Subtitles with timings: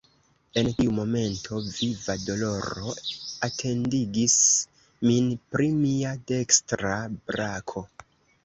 [0.59, 2.95] En tiu momento, viva doloro
[3.49, 4.39] atentigis
[5.11, 7.89] min pri mia dekstra brako.